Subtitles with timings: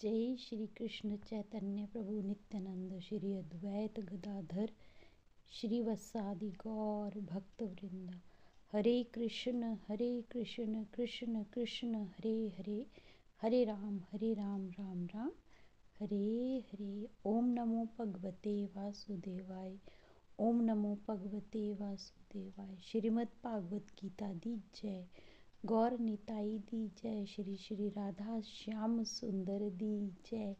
[0.00, 4.70] जय श्री कृष्ण चैतन्य प्रभु नित्यानंद श्री अद्वैत गदाधर
[5.50, 8.20] श्री वत्सादि गौर भक्त वृंद
[8.72, 12.86] हरे कृष्ण हरे कृष्ण कृष्ण कृष्ण, हरे हरे
[13.42, 15.30] हरे राम हरे राम राम राम।
[16.00, 19.78] हरे हरे, ओम नमो भगवते वासुदेवाय,
[20.38, 25.06] ओम नमो भगवते वासुदेवाय। श्रीमद् भागवत गीता दी जय।
[25.65, 29.95] गौर निताई दी जय श्री श्री राधा श्याम सुंदर दी
[30.31, 30.55] जय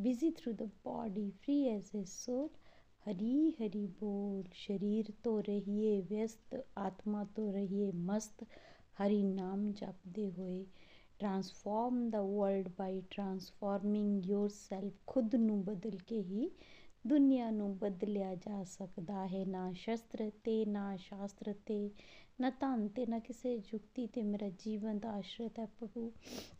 [0.00, 2.48] busy through the body free as a soul
[3.06, 8.46] Hari Hari बोल शरीर तो रहिए व्यस्त आत्मा तो रहिए मस्त
[8.98, 10.64] हरि नाम जपते हुए
[11.18, 16.50] transform the world by transforming yourself खुद ਨੂੰ ਬਦਲ ਕੇ ਹੀ
[17.06, 21.90] ਦੁਨੀਆ ਨੂੰ ਬਦਲਿਆ ਜਾ ਸਕਦਾ ਹੈ ਨਾ ਸ਼ਸਤਰ ਤੇ ਨਾ ਸ਼ਾਸਤਰ ਤੇ
[22.41, 26.11] ਨਾ ਧਨ ਤੇ ਨਾ ਕਿਸੇ ਜੁਗਤੀ ਤੇ ਮੇਰਾ ਜੀਵਨ ਦਾ ਆਸ਼ਰਿਤ ਹੈ ਪ੍ਰਭੂ।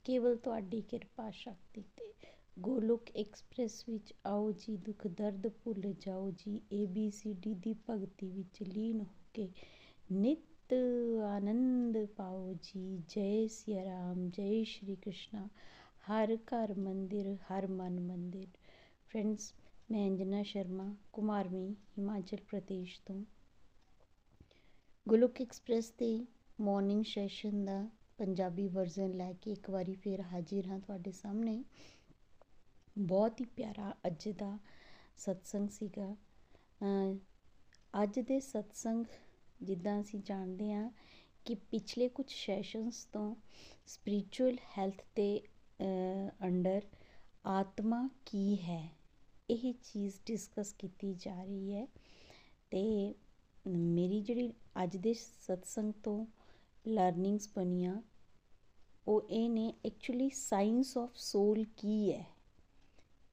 [0.04, 2.14] ਕੇਵਲ ਤੁਹਾਡੀ ਕਿਰਪਾ ਸ਼ਕਤੀ ਤੇ।
[2.60, 9.02] ਗੋਲੋਕ ਐਕਸਪ੍ਰੈਸ ਵਿੱਚ ਆਓ ਜੀ, ਦੁੱਖ ਦਰਦ ਭੁੱਲ ਜਾਓ ਜੀ। ABCD ਦੀ ਭਗਤੀ ਵਿੱਚ ਲੀਨ
[9.02, 9.50] ਹੋ ਕੇ
[10.12, 10.74] ਨਿਤ
[11.24, 15.48] ਆਨੰਦ ਪਾਓ ਜੀ। ਜੈ ਸਿਆ ਰਾਮ, ਜੈ ਸ਼੍ਰੀ ਕ੍ਰਿਸ਼ਨ।
[16.12, 18.48] ਹਰ ਘਰ ਮੰਦਿਰ, ਹਰ ਮਨ ਮੰਦਿਰ।
[19.08, 19.54] ਫਰੈਂਡਸ
[19.92, 23.24] ਮੈਂ ਅੰਜਨਾ ਸ਼ਰਮਾ ਕੁਮਾਰਵੀ ਹਿਮਾਚਲ ਪ੍ਰਦੇਸ਼ ਤੋਂ
[25.06, 26.08] ਗੁਲੁਕ ਐਕਸਪ੍ਰੈਸ ਤੇ
[26.60, 27.78] ਮਾਰਨਿੰਗ ਸੈਸ਼ਨ ਦਾ
[28.18, 31.64] ਪੰਜਾਬੀ ਵਰਜ਼ਨ ਲੈ ਕੇ ਇੱਕ ਵਾਰੀ ਫੇਰ ਹਾਜ਼ਰ ਹਾਂ ਤੁਹਾਡੇ ਸਾਹਮਣੇ।
[32.96, 34.58] ਬਹੁਤ ਹੀ ਪਿਆਰਾ ਅੱਜ ਦਾ
[35.18, 36.16] ਸਤਸੰਗ ਸੀਗਾ।
[37.94, 39.06] ਅੱਜ ਦੇ ਸਤਸੰਗ
[39.60, 40.90] ਜਿੱਦਾਂ ਅਸੀਂ ਜਾਣਦੇ ਹਾਂ
[41.46, 43.34] ਕਿ ਪਿਛਲੇ ਕੁਝ ਸੈਸ਼ਨਸ ਤੋਂ
[43.88, 45.28] ਸਪਿਰਚੁਅਲ ਹੈਲਥ ਤੇ
[46.44, 46.86] ਅੰਡਰ
[47.50, 48.84] ਆਤਮਾ ਕੀ ਹੈ?
[49.50, 51.86] ਇਹ ਚੀਜ਼ ਡਿਸਕਸ ਕੀਤੀ ਜਾ ਰਹੀ ਹੈ
[52.72, 52.84] ਤੇ
[53.66, 54.52] ਮੇਰੀ ਜਿਹੜੀ
[54.84, 56.26] ਅੱਜ ਦੇ ਸਤਸੰਗ ਤੋਂ
[56.86, 58.02] ਲਰਨਿੰਗਸ ਬਣੀਆਂ,
[59.08, 62.26] ਉਹ ਇਹ ਨੇ ਐਕਚੁਅਲੀ ਸਾਇੰਸ ਆਫ ਸੋਲ ਕੀ ਹੈ?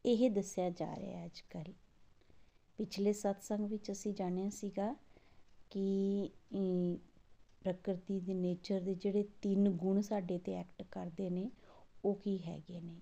[0.05, 1.73] ਇਹ ਦੱਸਿਆ ਜਾ ਰਿਹਾ ਅੱਜ ਕੱਲ
[2.79, 4.95] ਪਿਛਲੇ ਸਤਸੰਗ ਵਿੱਚ ਅਸੀਂ ਜਾਣਿਆ ਸੀਗਾ
[5.71, 6.29] ਕਿ
[7.65, 11.51] ਪ੍ਰਕਿਰਤੀ ਦੇ ਨੇਚਰ ਦੇ ਜਿਹੜੇ ਤਿੰਨ ਗੁਣ ਸਾਡੇ ਤੇ ਐਕਟ ਕਰਦੇ ਨੇ,
[12.05, 13.01] ਉਹ ਕੀ ਹੈਗੇ ਨੇ?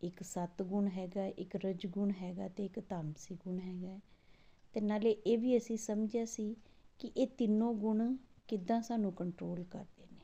[0.00, 3.98] ਇੱਕ ਸਤ ਗੁਣ ਹੈਗਾ, ਇੱਕ ਰਜ ਗੁਣ ਹੈਗਾ ਤੇ ਇੱਕ ਤਾਮਸੀ ਗੁਣ ਹੈਗਾ।
[4.74, 6.54] ਤੇ ਨਾਲੇ ਇਹ ਵੀ ਅਸੀਂ ਸਮਝਿਆ ਸੀ
[7.00, 8.14] ਕਿ ਇਹ ਤਿੰਨੋਂ ਗੁਣ
[8.48, 10.20] ਕਿੱਦਾਂ ਸਾਨੂੰ ਕੰਟਰੋਲ ਕਰਦੇ ਨੇ।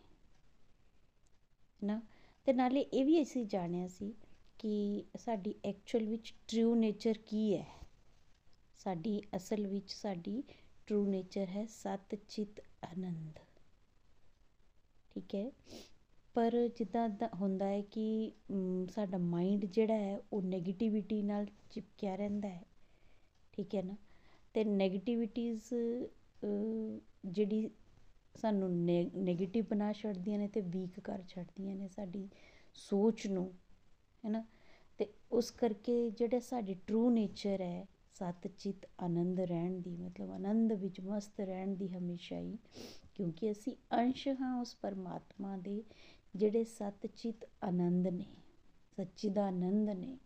[1.82, 2.00] ਨਾ
[2.46, 4.12] ਤੇ ਨਾਲੇ ਇਹ ਵੀ ਅਸੀਂ ਜਾਣਿਆ ਸੀ
[4.58, 7.66] ਕਿ ਸਾਡੀ ਐਕਚੁਅਲ ਵਿੱਚ ਟਰੂ ਨੇਚਰ ਕੀ ਹੈ।
[8.78, 10.42] ਸਾਡੀ ਅਸਲ ਵਿੱਚ ਸਾਡੀ
[10.86, 13.38] ਟਰੂ ਨੇਚਰ ਹੈ ਸਤ ਚਿਤ ਆਨੰਦ।
[15.10, 15.50] ਠੀਕ ਹੈ?
[16.34, 18.32] ਪਰ ਜਿੱਦਾਂ ਹੁੰਦਾ ਹੈ ਕਿ
[18.90, 22.64] ਸਾਡਾ ਮਾਈਂਡ ਜਿਹੜਾ ਹੈ ਉਹ 네ਗੇਟਿਵਿਟੀ ਨਾਲ ਚਿਪਕਿਆ ਰਹਿੰਦਾ ਹੈ।
[23.52, 23.96] ਠੀਕ ਹੈ ਨਾ?
[24.58, 25.74] ਤੇ 네ਗੇਟਿਵਿਟੀਜ਼
[27.26, 27.70] ਜਿਹੜੀ
[28.36, 28.68] ਸਾਨੂੰ
[29.26, 32.28] 네ਗੇਟਿਵ ਬਣਾ ਛੱਡਦੀਆਂ ਨੇ ਤੇ ਵੀਕ ਕਰ ਛੱਡਦੀਆਂ ਨੇ ਸਾਡੀ
[32.74, 33.52] ਸੋਚ ਨੂੰ,
[34.24, 34.44] ਹੈਨਾ?
[34.98, 40.72] ਤੇ ਉਸ ਕਰਕੇ ਜਿਹੜਾ ਸਾਡੀ ਟਰੂ ਨੇਚਰ ਹੈ, ਸਤ ਚਿਤ ਆਨੰਦ ਰਹਿਣ ਦੀ, ਮਤਲਬ ਆਨੰਦ
[40.72, 42.58] ਵਿੱਚ ਮਸਤ ਰਹਿਣ ਦੀ ਹਮੇਸ਼ਾ ਹੀ,
[43.14, 45.82] ਕਿਉਂਕਿ ਅਸੀਂ ਅੰਸ਼ ਹਾਂ ਉਸ ਪਰਮਾਤਮਾ ਦੇ,
[46.36, 48.26] ਜਿਹੜੇ ਸਤ ਚਿਤ ਆਨੰਦ ਨੇ,
[48.96, 50.18] ਸੱਚੀ ਦਾ ਆਨੰਦ ਨੇ,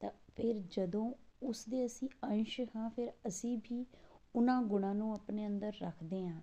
[0.00, 3.86] ਤਾਂ ਫਿਰ ਜਦੋਂ ਉਸ ਦੇ ਅਸੀਂ ਅੰਸ਼ ਹਾਂ, ਫਿਰ ਅਸੀਂ ਵੀ
[4.36, 6.42] ਉਹਨਾਂ ਗੁਣਾਂ ਨੂੰ ਆਪਣੇ ਅੰਦਰ ਰੱਖਦੇ ਹਾਂ।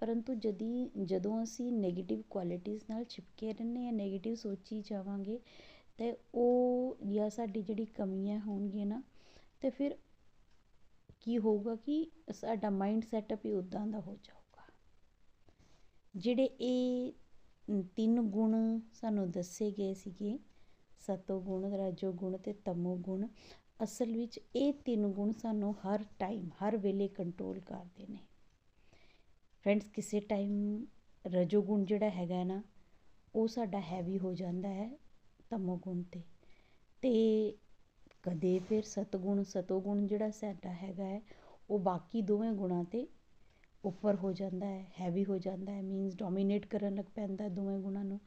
[0.00, 5.40] ਪਰੰਤੂ ਜਦੀ, ਜਦੋਂ ਅਸੀਂ 네ਗੇਟਿਵ ਕੁਆਲਿਟੀਆਂ ਨਾਲ ਚਿਪਕੇ ਰਹਿੰਦੇ ਆ 네ਗੇਟਿਵ ਸੋਚੀ ਜਾਵਾਂਗੇ,
[5.96, 9.02] ਤੇ ਉਹ ਜਾਂ ਸਾਡੀ ਜਿਹੜੀ ਕਮੀਆਂ ਹੋਣਗੀਆਂ ਨਾ,
[9.60, 9.96] ਤੇ ਫਿਰ
[11.20, 14.72] ਕੀ ਹੋਊਗਾ ਕਿ ਸਾਡਾ ਮਾਈਂਡ ਸੈਟਅਪ ਹੀ ਉਦਾਂ ਦਾ ਹੋ ਜਾਊਗਾ।
[16.16, 17.12] ਜਿਹੜੇ ਇਹ
[17.96, 20.38] ਤਿੰਨ ਗੁਣ ਸਾਨੂੰ ਦੱਸੇ ਗਏ ਸੀਗੇ,
[21.00, 23.26] ਸਤੋ ਗੁਣ, ਰਜੋ ਗੁਣ ਤੇ ਤਮੋ ਗੁਣ
[23.82, 28.18] ਅਸਲ ਵਿੱਚ ਇਹ ਤਿੰਨ ਗੁਣ ਸਾਨੂੰ ਹਰ ਟਾਈਮ ਹਰ ਵੇਲੇ ਕੰਟਰੋਲ ਕਰਦੇ ਨੇ।
[29.62, 30.84] ਫਰੈਂਡਸ ਕਿਸੇ ਟਾਈਮ
[31.26, 32.62] ਰਜੋ ਗੁਣ ਜਿਹੜਾ ਹੈਗਾ ਨਾ,
[33.34, 34.90] ਉਹ ਸਾਡਾ ਹੈਵੀ ਹੋ ਜਾਂਦਾ ਹੈ
[35.50, 36.22] ਤਮੋ ਗੁਣ 'ਤੇ।
[37.02, 37.56] ਤੇ
[38.22, 41.22] ਕਦੇ ਫਿਰ ਸਤਗੁਣ, ਸਤੋਗੁਣ ਜਿਹੜਾ ਸਾਡਾ ਹੈਗਾ ਹੈ,
[41.70, 43.06] ਉਹ ਬਾਕੀ ਦੋਵੇਂ ਗੁਣਾਂ 'ਤੇ
[43.84, 48.04] ਉੱਪਰ ਹੋ ਜਾਂਦਾ ਹੈ ਹੈਵੀ ਹੋ ਜਾਂਦਾ ਹੈ। ਮੀਨਸ ਡੋਮੀਨੇਟ ਕਰਨ ਲੱਗ ਪੈਂਦਾ ਦੋਵੇਂ ਗੁਣਾਂ
[48.04, 48.20] ਨੂੰ।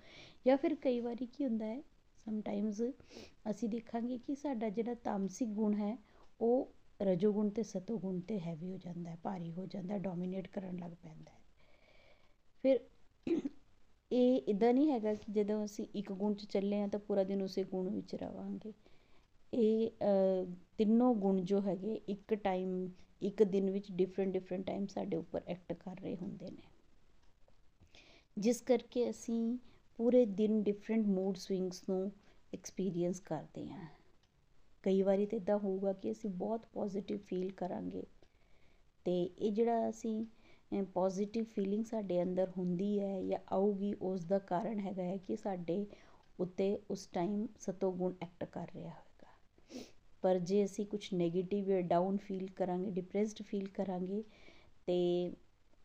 [0.45, 1.81] ਜਾਂ ਫਿਰ ਕਈ ਵਾਰੀ ਕੀ ਹੁੰਦਾ ਹੈ
[2.27, 2.81] ਸਮਟਾਈਮਸ
[3.51, 5.97] ਅਸੀਂ ਦੇਖਾਂਗੇ ਕਿ ਸਾਡਾ ਜਿਹੜਾ ਤਾਮਸਿਕ ਗੁਣ ਹੈ,
[6.41, 10.77] ਉਹ ਰਜੋਗੁਣ ਤੇ ਸਤੋਗੁਣ ਤੇ ਹੈਵੀ ਹੋ ਜਾਂਦਾ ਹੈ, ਭਾਰੀ ਹੋ ਜਾਂਦਾ ਹੈ ਡੋਮੀਨੇਟ ਕਰਨ
[10.77, 11.41] ਲੱਗ ਪੈਂਦਾ ਹੈ।
[12.63, 12.79] ਫਿਰ
[14.11, 17.41] ਇਹ ਇਦਾਂ ਨਹੀਂ ਹੈਗਾ ਕਿ ਜਦੋਂ ਅਸੀਂ ਇੱਕ ਗੁਣ 'ਚ ਚੱਲੇ ਆ ਤਾਂ ਪੂਰਾ ਦਿਨ
[17.41, 18.73] ਉਸੇ ਗੁਣ ਵਿੱਚ ਰਵਾਂਗੇ।
[19.53, 19.91] ਇਹ
[20.77, 22.89] ਤਿੰਨੋਂ ਗੁਣ ਜੋ ਹੈਗੇ, ਇੱਕ ਟਾਈਮ
[23.21, 26.63] ਇੱਕ ਦਿਨ ਵਿੱਚ ਡਿਫਰੈਂਟ ਡਿਫਰੈਂਟ ਟਾਈਮ ਸਾਡੇ ਉੱਪਰ ਐਕਟ ਕਰ ਰਹੇ ਹੁੰਦੇ ਨੇ।
[28.37, 29.57] ਜਿਸ ਕਰਕੇ ਅਸੀਂ
[29.99, 32.11] ਪੂਰੇ ਦਿਨ ਡਿਫਰੈਂਟ ਮੂਡ ਸਵਿੰਗਸ ਨੂੰ
[32.53, 33.85] ਐਕਸਪੀਰੀਅੰਸ ਕਰਦੇ ਹਾਂ।
[34.83, 38.03] ਕਈ ਵਾਰੀ ਤਾਂ ਇਦਾਂ ਹੋਊਗਾ ਕਿ ਅਸੀਂ ਬਹੁਤ ਪੋਜ਼ਿਟਿਵ ਫੀਲ ਕਰਾਂਗੇ
[39.05, 40.25] ਤੇ ਇਹ ਜਿਹੜਾ ਅਸੀਂ
[40.93, 45.85] ਪੋਜ਼ਿਟਿਵ ਫੀਲਿੰਗ ਸਾਡੇ ਅੰਦਰ ਹੁੰਦੀ ਹੈ ਜਾਂ ਆਊਗੀ ਉਸ ਦਾ ਕਾਰਨ ਹੈਗਾ ਹੈ ਕਿ ਸਾਡੇ
[46.39, 49.83] ਉੱਤੇ ਉਸ ਟਾਈਮ ਸਤੋ ਗੁਣ ਐਕਟ ਕਰ ਰਿਹਾ ਹੋਵੇਗਾ
[50.23, 54.23] ਪਰ ਜੇ ਅਸੀਂ ਕੁਝ 네ਗੇਟਿਵ ਜਾਂ ਡਾਊਨ ਫੀਲ ਕਰਾਂਗੇ ਡਿਪਰੈਸਡ ਫੀਲ ਕਰਾਂਗੇ,
[54.87, 55.31] ਤੇ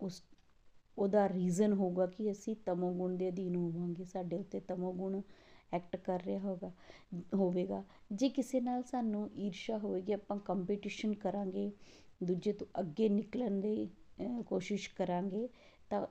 [0.00, 0.22] ਉਸ
[0.98, 5.20] ਉਹਦਾ ਰੀਜ਼ਨ ਹੋਊਗਾ ਕਿ ਅਸੀਂ ਤਮੋ ਗੁਣ ਦੇ ਅਧੀਨ ਹੋਵਾਂਗੇ, ਸਾਡੇ ਉੱਤੇ ਤਮੋ ਗੁਣ
[5.72, 6.72] ਐਕਟ ਕਰ ਰਿਹਾ ਹੋਗਾ,
[7.34, 11.70] ਹੋਵੇਗਾ। ਜੇ ਕਿਸੇ ਨਾਲ ਸਾਨੂੰ ਈਰਸ਼ਾ ਹੋਵੇਗੀ ਆਪਾਂ ਕੰਪੀਟੀਸ਼ਨ ਕਰਾਂਗੇ,
[12.22, 13.90] ਦੂਜੇ ਤੋਂ ਅੱਗੇ ਨਿਕਲਣ ਦੀ
[14.46, 15.48] ਕੋਸ਼ਿਸ਼ ਕਰਾਂਗੇ,
[15.90, 16.06] ਤਾਂ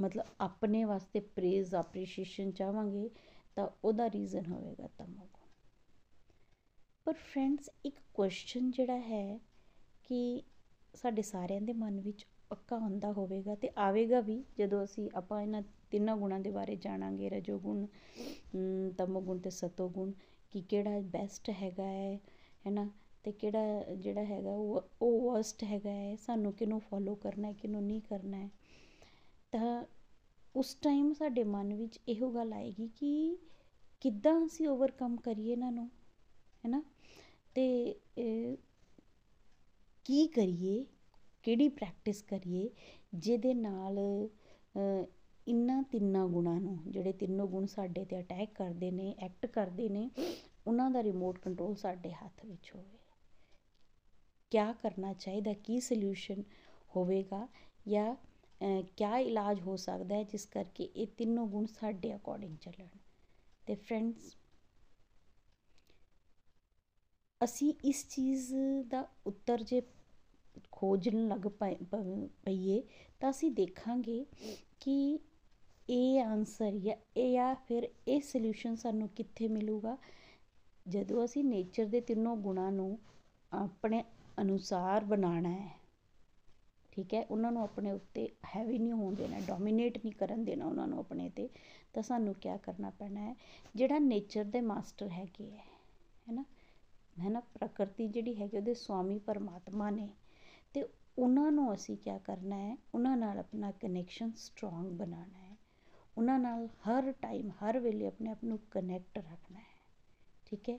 [0.00, 3.10] ਮਤਲਬ ਆਪਣੇ ਵਾਸਤੇ ਪ੍ਰੇਜ਼ ਐਪਰੀਸ਼ੀਏਸ਼ਨ ਚਾਹਾਂਗੇ,
[3.56, 5.50] ਤਾਂ ਉਹਦਾ ਰੀਜ਼ਨ ਹੋਵੇਗਾ ਤਮੋ ਗੁਣ।
[7.04, 9.40] ਪਰ ਫਰੈਂਡਸ ਇੱਕ ਕੁਐਸਚਨ ਜਿਹੜਾ ਹੈ
[10.04, 10.42] ਕਿ
[10.94, 15.62] ਸਾਡੇ ਸਾਰਿਆਂ ਦੇ ਮਨ ਵਿੱਚ ਪੱਕਾ ਹੁੰਦਾ ਹੋਵੇਗਾ ਤੇ ਆਵੇਗਾ ਵੀ ਜਦੋਂ ਅਸੀਂ ਆਪਾਂ ਇਹਨਾਂ
[15.90, 17.86] ਤਿੰਨਾਂ ਗੁਣਾਂ ਦੇ ਬਾਰੇ ਜਾਣਾਂਗੇ ਰਜੋ ਗੁਣ
[18.98, 20.12] ਤਮੋ ਗੁਣ ਤੇ ਸਤੋ ਗੁਣ
[20.52, 22.18] ਕਿ ਕਿਹੜਾ ਬੈਸਟ ਹੈਗਾ ਹੈ,
[22.64, 22.88] ਹੈਨਾ?
[23.24, 27.82] ਤੇ ਕਿਹੜਾ ਜਿਹੜਾ ਹੈਗਾ ਉਹ ਉਹ ਵਰਸਟ ਹੈਗਾ ਹੈ, ਸਾਨੂੰ ਕਿਹਨੂੰ ਫੋਲੋ ਕਰਨਾ ਹੈ, ਕਿਹਨੂੰ
[27.82, 28.50] ਨਹੀਂ ਕਰਨਾ ਹੈ?
[29.52, 29.84] ਤਾਂ
[30.54, 33.36] ਉਸ ਟਾਈਮ ਸਾਡੇ ਮਨ ਵਿੱਚ ਇਹੋ ਗੱਲ ਆਏਗੀ ਕਿ
[34.00, 35.88] ਕਿੱਦਾਂ ਅਸੀਂ ਓਵਰਕਮ ਕਰੀਏ ਇਹਨਾਂ ਨੂੰ,
[36.64, 36.82] ਹੈਨਾ?
[37.54, 37.66] ਤੇ
[40.06, 40.84] ਕੀ ਕਰੀਏ?
[41.46, 42.68] ਕਿਹੜੀ ਪ੍ਰੈਕਟਿਸ ਕਰੀਏ
[43.14, 43.98] ਜਿਹਦੇ ਨਾਲ
[45.46, 50.08] ਇਨ੍ਹਾਂ ਤਿੰਨਾਂ ਗੁਣਾਂ ਨੂੰ, ਜਿਹੜੇ ਤਿੰਨੋਂ ਗੁਣ ਸਾਡੇ ਤੇ ਅਟੈਕ ਕਰਦੇ ਨੇ ਐਕਟ ਕਰਦੇ ਨੇ
[50.66, 52.98] ਉਹਨਾਂ ਦਾ ਰਿਮੋਟ ਕੰਟਰੋਲ ਸਾਡੇ ਹੱਥ ਵਿੱਚ ਹੋਵੇ।
[54.52, 56.42] ਕਿਆ ਕਰਨਾ ਚਾਹੀਦਾ, ਕੀ ਸੋਲੂਸ਼ਨ
[56.96, 57.46] ਹੋਵੇਗਾ
[57.88, 58.14] ਜਾਂ
[58.96, 62.88] ਕਿਆ ਇਲਾਜ ਹੋ ਸਕਦਾ ਹੈ ਜਿਸ ਕਰਕੇ ਇਹ ਤਿੰਨੋਂ ਗੁਣ ਸਾਡੇ ਅਕੋਰਡਿੰਗ ਚੱਲਣ।
[63.66, 64.34] ਤੇ ਫਰੈਂਡਸ
[67.40, 68.54] ਅਸੀਂ ਇਸ ਚੀਜ਼
[68.88, 69.80] ਦਾ ਉੱਤਰ ਜੇ
[70.76, 72.82] ਖੋਜਣ ਲੱਗ ਪਈਏ,
[73.20, 74.24] ਤਾਂ ਅਸੀਂ ਦੇਖਾਂਗੇ
[74.80, 75.18] ਕਿ
[75.88, 79.96] ਇਹ ਆਨਸਰ ਜਾਂ ਇਹ ਜਾਂ ਫਿਰ ਇਹ ਸੋਲੂਸ਼ਨ ਸਾਨੂੰ ਕਿੱਥੇ ਮਿਲੂਗਾ?
[80.86, 82.98] ਜਦੋਂ ਅਸੀਂ ਨੇਚਰ ਦੇ ਤਿੰਨੋਂ ਗੁਣਾਂ ਨੂੰ
[83.52, 84.02] ਆਪਣੇ
[84.38, 85.70] ਅਨੁਸਾਰ ਬਣਾਉਣਾ ਹੈ,
[86.92, 90.86] ਠੀਕ ਹੈ, ਉਹਨਾਂ ਨੂੰ ਆਪਣੇ ਉੱਤੇ ਹੈਵੀ ਨਹੀਂ ਹੋਣ ਦੇਣਾ ਡੋਮੀਨੇਟ ਨਹੀਂ ਕਰਨ ਦੇਣਾ ਉਹਨਾਂ
[90.86, 91.48] ਨੂੰ ਆਪਣੇ ਤੇ,
[91.94, 93.34] ਤਾਂ ਸਾਨੂੰ ਕੀ ਕਰਨਾ ਪੈਣਾ ਹੈ?
[93.74, 95.64] ਜਿਹੜਾ ਨੇਚਰ ਦੇ ਮਾਸਟਰ ਹੈਗੇ ਹੈ
[96.26, 96.44] ਹੈਨਾ
[97.16, 100.25] ਹੈਨਾ ਪ੍ਰਕਿਰਤੀ ਜਿਹੜੀ ਹੈਗੀ ਉਹਦੇ ਸਵਾਮੀ ਪਰਮਾਤਮਾ ਨੇ ਤੇ
[101.18, 102.78] ਉਹਨਾਂ ਨੂੰ ਅਸੀਂ ਕੀ ਕਰਨਾ ਹੈ?
[102.94, 105.56] ਉਹਨਾਂ ਨਾਲ ਆਪਣਾ ਕਨੈਕਸ਼ਨ ਸਟਰੋਂਗ ਬਣਾਉਣਾ ਹੈ।
[106.18, 109.76] ਉਹਨਾਂ ਨਾਲ ਹਰ ਟਾਈਮ ਹਰ ਵੇਲੇ ਆਪਣੇ ਆਪ ਨੂੰ ਕਨੈਕਟ ਰੱਖਣਾ ਹੈ।
[110.46, 110.78] ਠੀਕ ਹੈ?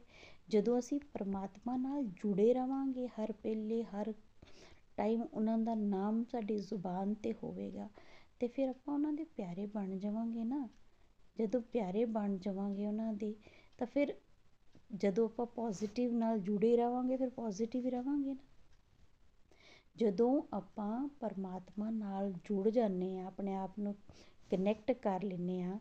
[0.49, 4.13] ਜਦੋਂ ਅਸੀਂ ਪਰਮਾਤਮਾ ਨਾਲ ਜੁੜੇ ਰਵਾਂਗੇ ਹਰ ਵੇਲੇ, ਹਰ
[4.97, 7.89] ਟਾਈਮ ਉਹਨਾਂ ਦਾ ਨਾਮ ਸਾਡੀ ਜ਼ੁਬਾਨ ਤੇ ਹੋਵੇਗਾ,
[8.39, 10.69] ਤੇ ਫਿਰ ਆਪਾਂ ਉਹਨਾਂ ਦੇ ਪਿਆਰੇ ਬਣ ਜਾਵਾਂਗੇ ਨਾ।
[11.39, 13.35] ਜਦੋਂ ਪਿਆਰੇ ਬਣ ਜਾਵਾਂਗੇ ਉਹਨਾਂ ਦੇ,
[13.77, 14.15] ਤਾਂ ਫਿਰ
[14.95, 18.46] ਜਦੋਂ ਆਪਾਂ ਪੋਜ਼ਿਟਿਵ ਨਾਲ ਜੁੜੇ ਰਵਾਂਗੇ, ਫਿਰ ਪੋਜ਼ਿਟਿਵ ਹੀ ਰਵਾਂਗੇ ਨਾ।
[19.97, 23.95] ਜਦੋਂ ਆਪਾਂ ਪਰਮਾਤਮਾ ਨਾਲ ਜੁੜ ਜਾਂਦੇ ਆ ਆਪਣੇ ਆਪ ਨੂੰ
[24.51, 25.77] ਕਨੈਕਟ ਕਰ ਲੈਂਦੇ ਆ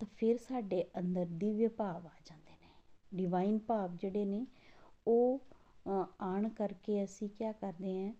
[0.00, 2.68] ਤਾਂ ਫਿਰ ਸਾਡੇ ਅੰਦਰ ਦਿਵਯ ਭਾਵ ਆ ਜਾਂਦੇ ਨੇ।
[3.14, 4.46] ਡਿਵਾਈਨ ਭਾਵ ਜਿਹੜੇ ਨੇ,
[5.06, 5.40] ਉਹ
[6.22, 8.12] ਆਣ ਕਰਕੇ ਅਸੀਂ ਕੀ ਕਰਦੇ ਆ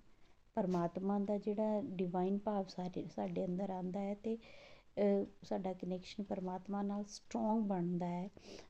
[0.57, 4.37] ਪਰਮਾਤਮਾ ਦਾ ਜਿਹੜਾ ਡਿਵਾਈਨ ਭਾਵ ਸਾਡੇ ਸਾਡੇ ਅੰਦਰ ਆਂਦਾ ਹੈ ਤੇ
[5.43, 8.29] ਸਾਡਾ ਕਨੈਕਸ਼ਨ ਪਰਮਾਤਮਾ ਨਾਲ ਸਟਰੋਂਗ ਬਣਦਾ ਹੈ,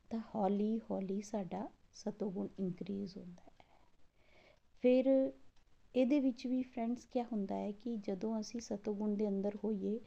[0.09, 3.49] ਤਾਂ ਹੌਲੀ ਹੌਲੀ ਸਾਡਾ ਸਤੋਗੁਣ ਇਨਕਰੀਜ਼ ਹੁੰਦਾ ਹੈ।
[4.83, 5.31] ਫਿਰ
[5.95, 9.99] ਇਹਦੇ ਵਿੱਚ ਵੀ ਫਰੈਂਡਸ ਕੀ ਹੁੰਦਾ ਹੈ ਕਿ ਜਦੋਂ ਅਸੀਂ ਸਤੋਗੁਣ ਦੇ ਅੰਦਰ ਹੋਈਏ,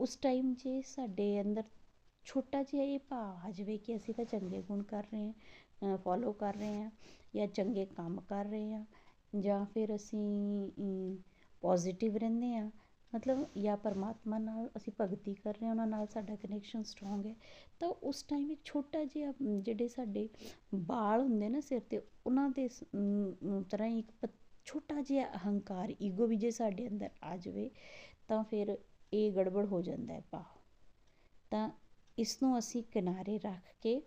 [0.00, 1.62] ਉਸ ਟਾਈਮ ਜੇ ਸਾਡੇ ਅੰਦਰ
[2.26, 5.32] ਛੋਟਾ ਜਿਹਾ ਇਹ ਭਾਵ ਆ ਜਾਵੇ ਕਿ ਅਸੀਂ ਤਾਂ ਚੰਗੇ ਗੁਣ ਕਰ ਰਹੇ
[5.82, 6.90] ਹਾਂ ਫੋਲੋ ਕਰ ਰਹੇ ਹਾਂ
[7.34, 8.84] ਜਾਂ ਚੰਗੇ ਕੰਮ ਕਰ ਰਹੇ ਹਾਂ
[9.32, 11.18] ਜਾਂ ਫਿਰ ਅਸੀਂ
[11.62, 12.70] ਪੋਜ਼ਿਟਿਵ ਰਹਿੰਦੇ ਹਾਂ,
[13.12, 17.34] ਮਤਲਬ ਜਾਂ ਪਰਮਾਤਮਾ ਨਾਲ ਅਸੀਂ ਭਗਤੀ ਕਰ ਰਹੇ ਹਾਂ, ਉਹਨਾਂ ਨਾਲ ਸਾਡਾ ਕਨੈਕਸ਼ਨ ਸਟਰੋਂਗ ਹੈ,
[17.80, 20.28] ਤਾਂ ਉਸ ਟਾਈਮ ਇੱਕ ਛੋਟਾ ਜਿਹਾ ਜਿਹੜੇ ਸਾਡੇ
[20.74, 22.68] ਬਾਲ ਹੁੰਦੇ ਨਾ ਸਿਰ ਤੇ, ਉਹਨਾਂ ਦੇ
[23.70, 24.10] ਤਰ੍ਹਾਂ ਹੀ ਇੱਕ
[24.66, 27.70] ਛੋਟਾ ਜਿਹਾ ਅਹੰਕਾਰ ਈਗੋ ਵੀ ਜੇ ਸਾਡੇ ਅੰਦਰ ਆ ਜਾਵੇ,
[28.28, 28.76] ਤਾਂ ਫਿਰ
[29.12, 30.60] ਇਹ ਗੜਬੜ ਹੋ ਜਾਂਦਾ ਹੈ ਭਾਵ।
[31.50, 31.70] ਤਾਂ
[32.18, 34.00] ਇਸ ਨੂੰ ਅਸੀਂ ਕਿਨਾਰੇ ਰੱਖ ਕੇ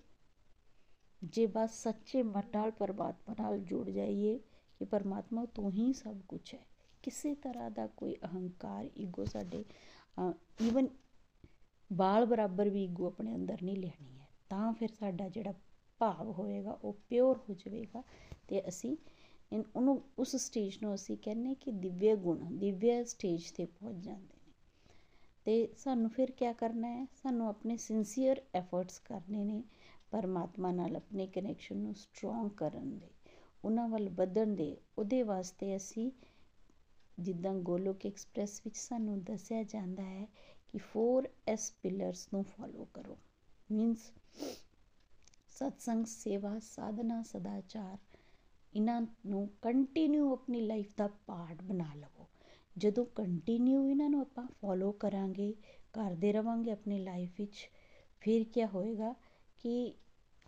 [1.24, 4.38] ਜੇ ਬਸ ਸੱਚੇ ਮਨ ਨਾਲ, ਪਰਮਾਤਮਾ ਨਾਲ ਜੁੜ ਜਾਈਏ
[4.79, 6.59] ਕਿ ਪਰਮਾਤਮਾ ਤੂੰ ਹੀ ਸਭ ਕੁਝ ਹੈ।
[7.03, 9.63] ਕਿਸੇ ਤਰ੍ਹਾਂ ਦਾ ਕੋਈ ਅਹੰਕਾਰ ਈਗੋ ਸਾਡੇ
[10.62, 10.88] ਈਵਨ
[11.93, 15.53] ਬਾਲ ਬਰਾਬਰ ਵੀ ਈਗੋ ਆਪਣੇ ਅੰਦਰ ਨਹੀਂ ਲੈਣੀ ਹੈ। ਤਾਂ ਫਿਰ ਸਾਡਾ ਜਿਹੜਾ
[16.00, 18.03] ਭਾਵ ਹੋਏਗਾ, ਉਹ ਪਿਓਰ ਹੋ ਜਾਵੇਗਾ
[18.47, 18.95] ਤੇ ਅਸੀਂ
[19.75, 24.53] ਉਹਨੂੰ ਉਸ ਸਟੇਜ ਨੂੰ ਅਸੀਂ ਕਹਿੰਨੇ ਕਿ ਦਿਵਯ ਗੁਣ, ਦਿਵਯ ਸਟੇਜ ਤੇ ਪਹੁੰਚ ਜਾਂਦੇ ਨੇ।
[25.45, 27.05] ਤੇ ਸਾਨੂੰ ਫਿਰ ਕੀ ਕਰਨਾ ਹੈ?
[27.24, 29.63] ਸਾਨੂੰ ਆਪਣੇ ਸਿੰਸੀਅਰ ਐਫਰਟਸ ਕਰਨੇ ਨੇ,
[30.12, 33.09] ਪਰਮਾਤਮਾ ਨਾਲ ਆਪਣੇ ਕਨੈਕਸ਼ਨ ਨੂੰ ਸਟਰੋਂਗ ਕਰਨ ਦੇ,
[33.65, 36.12] ਉਹਨਾਂ ਵੱਲ ਵਧਣ ਦੇ। ਉਹਦੇ ਵਾਸਤੇ ਅਸੀਂ
[37.19, 40.25] ਜਿੱਦਾਂ ਗੋਲੋਕ ਐਕਸਪ੍ਰੈਸ ਵਿੱਚ ਸਾਨੂੰ ਦੱਸਿਆ ਜਾਂਦਾ ਹੈ
[40.67, 43.17] ਕਿ 4S ਪਿਲਰਸ ਨੂੰ ਫੋਲੋ ਕਰੋ।
[43.71, 44.12] ਮੀਨਸ
[45.50, 47.97] ਸਤਸੰਗ, ਸੇਵਾ, ਸਾਧਨਾ, ਸਦਾਚਾਰ
[48.75, 52.27] ਇਹਨਾਂ ਨੂੰ ਕੰਟੀਨਿਊ ਆਪਣੀ ਲਾਈਫ ਦਾ ਪਾਰਟ ਬਣਾ ਲਵੋ।
[52.75, 55.53] ਜਦੋਂ ਕੰਟੀਨਿਊ ਇਹਨਾਂ ਨੂੰ ਆਪਾਂ ਫੋਲੋ ਕਰਾਂਗੇ
[55.94, 57.70] ਕਰਦੇ ਰਵਾਂਗੇ ਆਪਣੀ ਲਾਈਫ ਵਿੱਚ,
[58.22, 59.13] ਫਿਰ ਕੀ ਹੋਏਗਾ
[59.60, 59.94] ਕਿ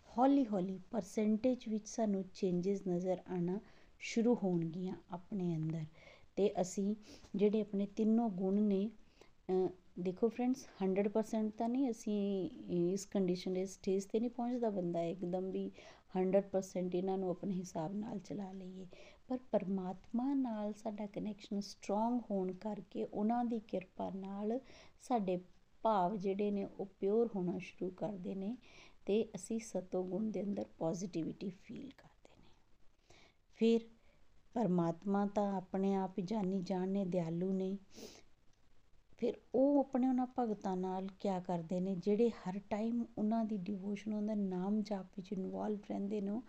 [0.08, 3.58] ਹੌਲੀ ਹੌਲੀ ਪਰਸੈਂਟੇਜ ਵਿੱਚ ਸਾਨੂੰ ਚੇਂਜਸ ਨਜ਼ਰ ਆਣਾ
[4.00, 5.84] ਸ਼ੁਰੂ ਹੋਣਗੀਆਂ ਆਪਣੇ ਅੰਦਰ।
[6.36, 6.94] ਤੇ ਅਸੀਂ
[7.36, 8.88] ਜਿਹੜੇ ਆਪਣੇ ਤਿੰਨੋਂ ਗੁਣ ਨੇ
[10.00, 12.18] ਦੇਖੋ ਫਰੈਂਡਸ 100% ਤਾਂ ਨਹੀਂ ਅਸੀਂ
[12.92, 15.70] ਇਸ ਕੰਡੀਸ਼ਨ ਇਸ ਸਟੇਜ ਤੇ ਨਹੀਂ ਪਹੁੰਚਦਾ ਬੰਦਾ, ਇੱਕਦਮ ਵੀ
[16.14, 18.86] 100% ਇਹਨਾਂ ਨੂੰ ਆਪਣੇ ਹਿਸਾਬ ਨਾਲ ਚਲਾ ਲਈਏ।
[19.28, 24.60] ਪਰ ਪਰਮਾਤਮਾ ਨਾਲ ਸਾਡਾ ਕਨੈਕਸ਼ਨ ਸਟਰੋਂਗ ਹੋਣ ਕਰਕੇ ਉਹਨਾਂ ਦੀ ਕਿਰਪਾ ਨਾਲ
[25.00, 25.40] ਸਾਡੇ
[25.82, 28.56] ਭਾਵ ਜਿਹੜੇ ਨੇ ਉਹ ਪਿਓਰ ਹੋਣਾ ਸ਼ੁਰੂ ਕਰਦੇ ਨੇ
[29.06, 32.50] ਤੇ ਅਸੀਂ ਸਤੋ ਗੁਣ ਦੇ ਅੰਦਰ ਪੋਜ਼ਿਟਿਵਿਟੀ ਫੀਲ ਕਰਦੇ ਨੇ।
[33.56, 33.80] ਫਿਰ
[34.54, 37.78] ਪਰਮਾਤਮਾ ਤਾਂ ਆਪਣੇ ਆਪ ਹੀ ਜਾਨੀ ਜਾਣ ਨੇ, ਦਿਆਲੂ ਨੇ।
[39.18, 44.12] ਫਿਰ ਉਹ ਆਪਣੇ ਉਹਨਾਂ ਭਗਤਾਂ ਨਾਲ ਕਿਆ ਕਰਦੇ ਨੇ, ਜਿਹੜੇ ਹਰ ਟਾਈਮ ਉਹਨਾਂ ਦੀ ਡਿਵੋਸ਼ਨ
[44.14, 46.40] ਉਹਨਾਂ ਦਾ ਨਾਮ ਜਾਪ ਵਿੱਚ ਇਨਵੋਲਵ ਰਹਿੰਦੇ ਨੇ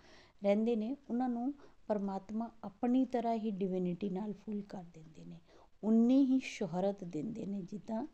[0.42, 1.54] ਰਹਿੰਦੇ ਨੇ, ਉਹਨਾਂ ਨੂੰ
[1.88, 5.40] ਪਰਮਾਤਮਾ ਆਪਣੀ ਤਰ੍ਹਾਂ ਹੀ ਡਿਵਿਨਿਟੀ ਨਾਲ ਫੁੱਲ ਕਰ ਦਿੰਦੇ ਨੇ,
[5.84, 8.06] ਉਨੀ ਹੀ ਸ਼ੋਹਰਤ ਦਿੰਦੇ ਨੇ, ਜਿੱਦਾਂ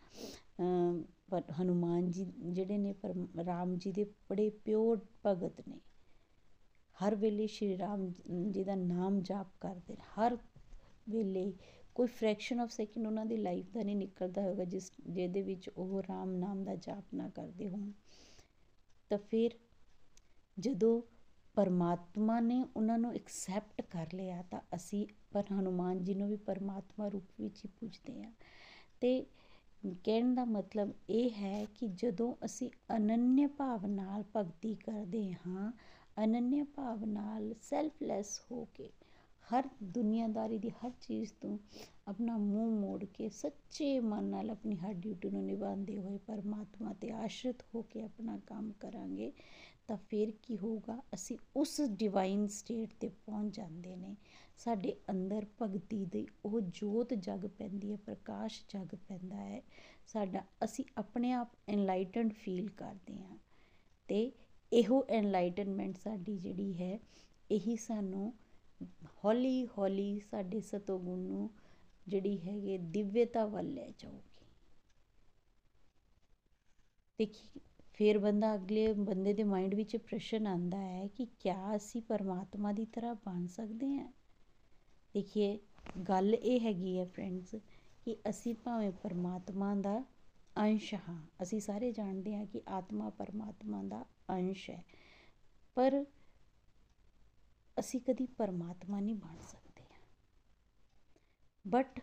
[1.29, 3.13] ਪਰ ਹਨੂਮਾਨ ਜੀ ਜਿਹੜੇ ਨੇ, ਪਰ
[3.45, 5.79] ਰਾਮ ਜੀ ਦੇ ਬੜੇ ਪਿਓਰ ਭਗਤ ਨੇ।
[6.97, 8.11] ਹਰ ਵੇਲੇ ਸ਼੍ਰੀ ਰਾਮ
[8.51, 10.37] ਜੀ ਦਾ ਨਾਮ ਜਾਪ ਕਰਦੇ ਹਰ
[11.09, 11.51] ਵੇਲੇ
[11.95, 16.01] ਕੋਈ ਫ੍ਰੈਕਸ਼ਨ ਆਫ ਸੈਕਿੰਡ ਉਹਨਾਂ ਦੀ ਲਾਈਫ ਦਾ ਨਹੀਂ ਨਿਕਲਦਾ ਹੋਵੇਗਾ ਜਿਸ, ਜਿਹਦੇ ਵਿੱਚ ਉਹ
[16.09, 17.91] ਰਾਮ ਨਾਮ ਦਾ ਜਾਪ ਨਾ ਕਰਦੇ ਹੋਣ।
[19.09, 19.51] ਤਾਂ ਫਿਰ
[20.59, 21.01] ਜਦੋਂ
[21.55, 27.07] ਪਰਮਾਤਮਾ ਨੇ ਉਹਨਾਂ ਨੂੰ ਐਕਸੈਪਟ ਕਰ ਲਿਆ, ਤਾਂ ਅਸੀਂ ਪਰ ਹਨੂਮਾਨ ਜੀ ਨੂੰ ਵੀ ਪਰਮਾਤਮਾ
[27.07, 28.31] ਰੂਪ ਵਿੱਚ ਹੀ ਪੁੱਜਦੇ ਆ
[29.01, 29.25] ਤੇ
[30.03, 35.71] ਕਹਿਣ ਦਾ ਮਤਲਬ ਇਹ ਹੈ ਕਿ ਜਦੋਂ ਅਸੀਂ ਅਨੰਨਿਆ ਭਾਵ ਨਾਲ ਭਗਤੀ ਕਰਦੇ ਹਾਂ
[36.23, 38.89] ਅਨੰਨਿਆ ਭਾਵ ਨਾਲ ਸੈਲਫਲੈਸ ਹੋ ਕੇ
[39.53, 41.57] ਹਰ ਦੁਨੀਆਦਾਰੀ ਦੀ ਹਰ ਚੀਜ਼ ਤੋਂ
[42.07, 47.11] ਆਪਣਾ ਮੂੰਹ ਮੋੜ ਕੇ ਸੱਚੇ ਮਨ ਨਾਲ ਆਪਣੀ ਹਰ ਡਿਊਟੀ ਨੂੰ ਨਿਭਾਉਂਦੇ ਹੋਏ ਪਰਮਾਤਮਾ ਤੇ
[47.11, 49.31] ਆਸ਼ਰਿਤ ਹੋ ਕੇ ਆਪਣਾ ਕੰਮ ਕਰਾਂਗੇ,
[49.87, 51.01] ਤਾਂ ਫਿਰ ਕੀ ਹੋਊਗਾ?
[51.13, 54.15] ਅਸੀਂ ਉਸ ਡਿਵਾਈਨ ਸਟੇਟ ਤੇ ਪਹੁੰਚ ਜਾਂਦੇ ਨੇ।
[54.57, 59.61] ਸਾਡੇ ਅੰਦਰ ਭਗਤੀ ਦੀ ਉਹ ਜੋਤ ਜਗ ਪੈਂਦੀ ਹੈ, ਪ੍ਰਕਾਸ਼ ਜਗ ਪੈਂਦਾ ਹੈ।
[60.07, 63.37] ਸਾਡਾ, ਅਸੀਂ ਆਪਣੇ ਆਪ ਐਨਲਾਈਟਨਡ ਫੀਲ ਕਰਦੇ ਹਾਂ।
[64.07, 64.31] ਤੇ
[64.73, 66.99] ਇਹੋ ਐਨਲਾਈਟਨਮੈਂਟ ਸਾਡੀ ਜਿਹੜੀ ਹੈ,
[67.51, 68.33] ਇਹੀ ਸਾਨੂੰ
[69.23, 71.49] ਹੌਲੀ ਹੌਲੀ ਸਾਡੇ ਸਤੋਗੁਣ ਨੂੰ
[72.07, 74.29] ਜਿਹੜੀ ਹੈਗੀ ਦਿਵਯਤਾ ਵੱਲ ਲੈ ਜਾਊਗੀ।
[77.19, 77.59] ਦੇਖੀ,
[77.93, 82.85] ਫਿਰ ਬੰਦਾ ਅਗਲੇ ਬੰਦੇ ਦੇ ਮਾਈਂਡ ਵਿੱਚ ਪ੍ਰਸ਼ਨ ਆਂਦਾ ਹੈ ਕਿ ਕਿਆ ਅਸੀਂ ਪਰਮਾਤਮਾ ਦੀ
[82.85, 84.07] ਤਰ੍ਹਾਂ ਬਣ ਸਕਦੇ ਹਾਂ?
[85.15, 85.57] ਦੇਖੀਏ,
[86.07, 87.55] ਗੱਲ ਇਹ ਹੈਗੀ ਹੈ ਫਰੈਂਡਸ
[88.05, 90.03] ਕਿ ਅਸੀਂ ਭਾਵੇਂ ਪਰਮਾਤਮਾ ਦਾ
[90.55, 94.83] ਅੰਸ਼ ਹਾਂ, ਅਸੀਂ ਸਾਰੇ ਜਾਣਦੇ ਹਾਂ ਕਿ ਆਤਮਾ ਪਰਮਾਤਮਾ ਦਾ ਅੰਸ਼ ਹੈ।
[95.77, 96.03] ਪਰ
[97.79, 99.83] ਅਸੀਂ ਕਦੀ ਪਰਮਾਤਮਾ ਨਹੀਂ ਬਣ ਸਕਦੇ
[101.67, 101.99] ਬਟ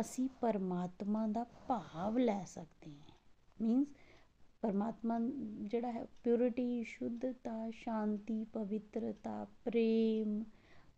[0.00, 3.16] ਅਸੀਂ ਪਰਮਾਤਮਾ ਦਾ ਭਾਵ ਲੈ ਸਕਦੇ ਹਾਂ।
[3.62, 3.86] ਮੀਨਸ
[4.62, 5.18] ਪਰਮਾਤਮਾ
[5.62, 10.44] ਜਿਹੜਾ ਹੈ ਪਿਉਰਿਟੀ ਸ਼ੁੱਧਤਾ, ਸ਼ਾਂਤੀ, ਪਵਿੱਤਰਤਾ, ਪ੍ਰੇਮ,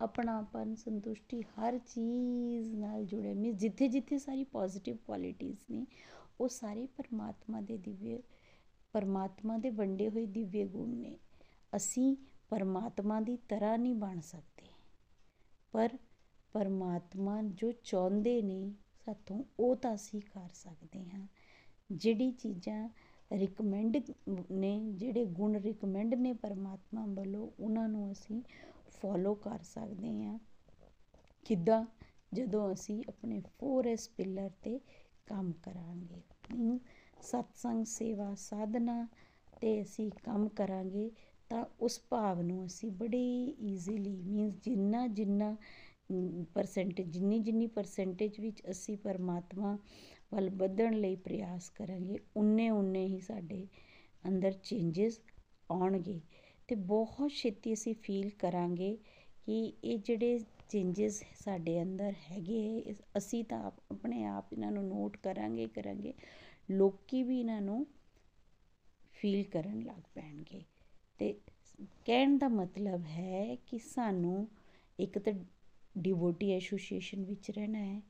[0.00, 5.87] ਆਪਣਾਪਨ, ਸੰਤੁਸ਼ਟੀ, ਹਰ ਚੀਜ਼ ਨਾਲ ਜੁੜੇ। ਮੀਨਸ ਜਿੱਥੇ ਜਿੱਥੇ ਸਾਰੀ ਪੋਜ਼ਿਟਿਵ ਕੁਆਲਿਟੀਆਂ ਨੇ,
[6.40, 8.18] ਉਹ ਸਾਰੇ ਪਰਮਾਤਮਾ ਦੇ ਦਿਵਯ,
[8.92, 11.18] ਪਰਮਾਤਮਾ ਦੇ ਵੰਡੇ ਹੋਏ ਦਿਵਯ ਗੁਣ ਨੇ।
[11.76, 12.16] ਅਸੀਂ
[12.51, 14.67] ਪਰਮਾਤਮਾ ਦੀ ਤਰ੍ਹਾਂ ਨਹੀਂ ਬਣ ਸਕਦੇ।
[15.73, 15.89] ਪਰ
[16.53, 18.73] ਪਰਮਾਤਮਾ ਜੋ ਚਾਹੁੰਦੇ ਨੇ,
[19.07, 21.27] ਸਾਥੋਂ ਉਹ ਤਾਂ ਅਸੀਂ ਕਰ ਸਕਦੇ ਹਾਂ।
[21.93, 22.89] ਜਿਹੜੀ ਚੀਜ਼ਾਂ
[23.33, 23.97] ਰਿਕਮੈਂਡ
[24.51, 28.43] ਨੇ, ਜਿਹੜੇ ਗੁਣ ਰਿਕਮੈਂਡ ਨੇ ਪਰਮਾਤਮਾ ਵੱਲੋਂ, ਉਹਨਾਂ ਨੂੰ ਅਸੀਂ
[28.91, 30.39] ਫੋਲੋ ਕਰ ਸਕਦੇ ਹਾਂ।
[31.45, 31.85] ਕਿੱਦਾਂ
[32.33, 34.81] ਜਦੋਂ ਅਸੀਂ ਆਪਣੇ 4S ਪਿਲਰ ਤੇ
[35.27, 36.23] ਕੰਮ ਕਰਾਂਗੇ
[37.23, 39.09] ਸਤਸੰਗ ਸੇਵਾ ਸਾਧਨਾ
[39.61, 41.11] ਤੇ ਅਸੀਂ ਕੰਮ ਕਰਾਂਗੇ
[41.51, 43.23] ਤਾਂ ਉਸ ਭਾਵ ਨੂੰ ਅਸੀਂ ਬੜੇ
[43.63, 45.57] ਈਜ਼ੀਲੀ ਮੀਨਸ ਜਿੰਨਾ ਜਿੰਨਾ
[46.55, 49.77] ਪਰਸੈਂਟੇਜ ਜਿੰਨੀ ਜਿੰਨੀ ਪਰਸੈਂਟੇਜ ਵਿੱਚ ਅਸੀਂ ਪਰਮਾਤਮਾ
[50.35, 53.67] ਵੱਲ ਵਧਣ ਲਈ ਪ੍ਰਯਾਸ ਕਰਾਂਗੇ, ਉਨੇ ਉਨੇ ਹੀ ਸਾਡੇ
[54.29, 55.21] ਅੰਦਰ ਚੇਂਜਸ
[55.71, 56.21] ਆਉਣਗੇ।
[56.69, 58.97] ਤੇ ਬਹੁਤ ਛੇਤੀ ਅਸੀਂ ਫੀਲ ਕਰਾਂਗੇ
[59.47, 65.67] ਕਿ ਇਹ ਜਿਹੜੇ ਚੇਂਜਸ ਸਾਡੇ ਅੰਦਰ ਹੈਗੇ ਅਸੀਂ ਤਾਂ ਆਪਣੇ ਆਪ ਇਹਨਾਂ ਨੂੰ ਨੋਟ ਕਰਾਂਗੇ
[65.67, 66.15] ਕਰਾਂਗੇ,
[66.71, 67.87] ਲੋਕੀ ਵੀ ਇਹਨਾਂ ਨੂੰ
[69.15, 70.63] ਫੀਲ ਕਰਨ ਲੱਗ ਪੈਣਗੇ।
[71.18, 71.35] ਤੇ
[72.04, 74.49] ਕਹਿਣ ਦਾ ਮਤਲਬ ਹੈ ਕਿ ਸਾਨੂੰ
[75.00, 75.33] ਇੱਕ ਤਾਂ
[75.99, 78.02] ਡਿਵੋਟੀ ਐਸੋਸੀਏਸ਼ਨ ਵਿੱਚ ਰਹਿਣਾ ਹੈ।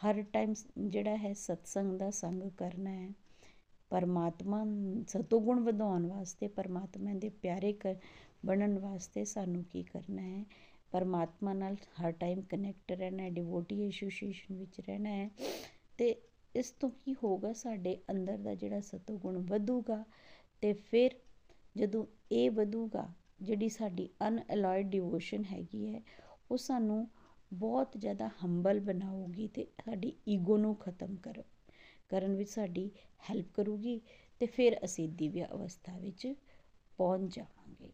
[0.00, 3.10] ਹਰ ਟਾਈਮ ਜਿਹੜਾ ਹੈ ਸਤਸੰਗ ਦਾ ਸੰਗ ਕਰਨਾ ਹੈ।
[3.90, 4.64] ਪਰਮਾਤਮਾ
[5.08, 7.94] ਸਤੋਗੁਣ ਵਧਾਉਣ ਵਾਸਤੇ, ਪਰਮਾਤਮਾ ਦੇ ਪਿਆਰੇ ਕਰ
[8.46, 10.44] ਬਣਨ ਵਾਸਤੇ ਸਾਨੂੰ ਕੀ ਕਰਨਾ ਹੈ?
[10.90, 15.30] ਪਰਮਾਤਮਾ ਨਾਲ ਹਰ ਟਾਈਮ ਕਨੈਕਟ ਰਹਿਣਾ ਹੈ ਡਿਵੋਟੀ ਐਸੋਸੀਏਸ਼ਨ ਵਿੱਚ ਰਹਿਣਾ ਹੈ।
[15.98, 16.16] ਤੇ
[16.56, 20.04] ਇਸ ਤੋਂ ਕੀ ਹੋਗਾ ਸਾਡੇ ਅੰਦਰ ਦਾ ਜਿਹੜਾ ਸਤੋਗੁਣ ਵਧੂਗਾ
[20.60, 21.10] ਤੇ ਫਿਰ
[21.76, 23.08] ਜਦੋਂ ਇਹ ਵਧੂਗਾ,
[23.42, 26.02] ਜਿਹੜੀ ਸਾਡੀ ਅਨਅਲੋਇਡ ਡਿਵੋਸ਼ਨ ਹੈਗੀ ਹੈ,
[26.50, 27.06] ਉਹ ਸਾਨੂੰ
[27.52, 31.42] ਬਹੁਤ ਜ਼ਿਆਦਾ ਹੰਬਲ ਬਣਾਉਗੀ ਤੇ ਸਾਡੀ ਈਗੋ ਨੂੰ ਖਤਮ ਕਰ,
[32.08, 32.90] ਕਰਨ ਵਿੱਚ ਸਾਡੀ
[33.30, 34.00] ਹੈਲਪ ਕਰੂਗੀ
[34.40, 36.26] ਤੇ ਫਿਰ ਅਸੀਂ ਦਿਵਿਆ ਅਵਸਥਾ ਵਿੱਚ
[36.98, 37.90] ਪਹੁੰਚ ਜਾਵਾਂਗੇ।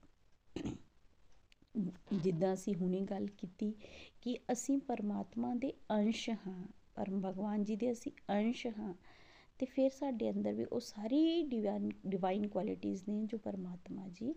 [2.14, 3.72] ਜਿੱਦਾਂ ਅਸੀਂ ਹੁਣੇ ਗੱਲ ਕੀਤੀ
[4.20, 8.94] ਕਿ ਅਸੀਂ ਪਰਮਾਤਮਾ ਦੇ ਅੰਸ਼ ਹਾਂ, ਪਰਮ ਭਗਵਾਨ ਜੀ ਦੇ ਅਸੀਂ ਅੰਸ਼ ਹਾਂ
[9.58, 14.34] ਤੇ ਫਿਰ ਸਾਡੇ ਅੰਦਰ ਵੀ ਉਹ ਸਾਰੀ ਡਿਵਾਈਨ ਡਿਵਾਈਨ ਕੁਆਲਿਟੀਆਂ ਨੇ ਜੋ ਪਰਮਾਤਮਾ ਜੀ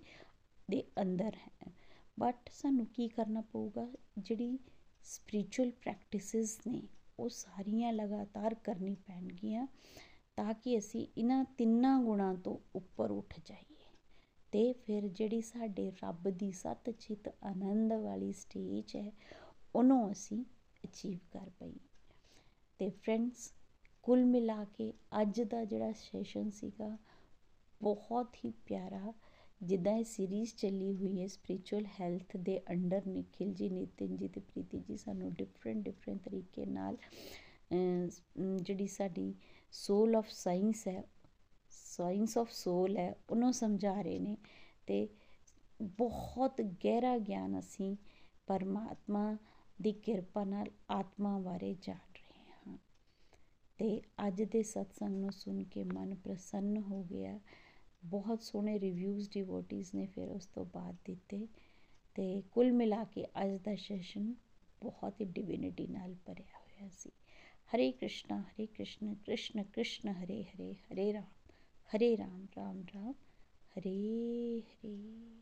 [0.69, 1.73] ਦੇ ਅੰਦਰ ਹੈ।
[2.19, 3.91] ਬਟ ਸਾਨੂੰ ਕੀ ਕਰਨਾ ਪਊਗਾ?
[4.17, 4.59] ਜਿਹੜੀ
[5.03, 6.81] ਸਪਿਰਚੁਅਲ ਪ੍ਰੈਕਟਿਸਿਸ ਨੇ,
[7.19, 9.67] ਉਹ ਸਾਰੀਆਂ ਲਗਾਤਾਰ ਕਰਨੀ ਪੈਣਗੀਆਂ
[10.35, 13.85] ਤਾਂ ਕਿ ਅਸੀਂ ਇਹਨਾਂ ਤਿੰਨਾਂ ਗੁਣਾਂ ਤੋਂ ਉੱਪਰ ਉੱਠ ਜਾਈਏ।
[14.51, 19.11] ਤੇ ਫਿਰ ਜਿਹੜੀ ਸਾਡੇ ਰੱਬ ਦੀ ਸਤ ਚਿਤ ਆਨੰਦ ਵਾਲੀ ਸਟੇਜ ਹੈ,
[19.75, 20.45] ਉਹਨੂੰ ਅਸੀਂ
[20.85, 21.73] ਅਚੀਵ ਕਰ ਪਈ
[22.79, 23.53] ਤੇ ਫਰੈਂਡਸ
[24.03, 24.91] ਕੁੱਲ ਮਿਲਾ ਕੇ
[25.21, 26.97] ਅੱਜ ਦਾ ਜਿਹੜਾ ਸੈਸ਼ਨ ਸੀਗਾ,
[27.81, 29.13] ਬਹੁਤ ਹੀ ਪਿਆਰਾ।
[29.61, 34.39] ਜਿੱਦਾਂ ਇਹ ਸੀਰੀਜ਼ ਚੱਲੀ ਹੋਈ ਹੈ ਸਪਿਰਚੁਅਲ ਹੈਲਥ ਦੇ ਅੰਡਰ ਨikhil ਜੀ, ਨਿਤਿਨ ਜੀ ਤੇ
[34.41, 36.97] ਪ੍ਰੀਤੀ ਜੀ ਸਾਨੂੰ ਡਿਫਰੈਂਟ ਡਿਫਰੈਂਟ ਤਰੀਕੇ ਨਾਲ
[38.61, 39.33] ਜਿਹੜੀ ਸਾਡੀ
[39.73, 41.03] ਸੋਲ ਆਫ ਸਾਇੰਸ ਹੈ
[41.71, 44.37] ਸਾਇੰਸ ਆਫ ਸੋਲ ਹੈ, ਉਹਨੂੰ ਸਮਝਾ ਰਹੇ ਨੇ
[44.87, 45.07] ਤੇ
[45.81, 47.95] ਬਹੁਤ ਗਹਿਰਾ ਗਿਆਨ ਅਸੀਂ
[48.47, 49.37] ਪਰਮਾਤਮਾ
[49.81, 52.10] ਦੀ ਕਿਰਪਾ ਨਾਲ ਆਤਮਾ ਬਾਰੇ ਜਾਣ ਰਹੇ ਹਾਂ
[53.81, 57.39] ਤੇ ਅੱਜ ਦੇ ਸਤਸੰਗ ਨੂੰ ਸੁਣ ਕੇ ਮਨ ਪ੍ਰਸੰਨ ਹੋ ਗਿਆ।
[58.05, 61.47] ਬਹੁਤ ਸੋਹਣੇ ਰਿਵਿਊਜ਼ ਡਿਵੋਟੀਜ਼ ਨੇ ਫਿਰ ਉਸ ਤੋਂ ਬਾਅਦ ਦਿੱਤੇ
[62.15, 64.35] ਤੇ ਕੁੱਲ ਮਿਲਾ ਕੇ ਅੱਜ ਦਾ ਸੈਸ਼ਨ
[64.81, 67.09] ਬਹੁਤ ਹੀ ਡਿਵਿਨਿਟੀ ਨਾਲ ਭਰਿਆ ਹੋਇਆ ਸੀ।
[67.75, 71.53] ਹਰੇ ਕ੍ਰਿਸ਼ਨਾ, ਹਰੇ ਕ੍ਰਿਸ਼ਨ ਕ੍ਰਿਸ਼ਨ ਕ੍ਰਿਸ਼ਨ, ਹਰੇ ਹਰੇ ਹਰੇ ਰਾਮ
[71.95, 73.13] ਹਰੇ ਰਾਮ ਰਾਮ ਰਾਮ,
[73.77, 75.41] ਹਰੇ ਹਰੇ।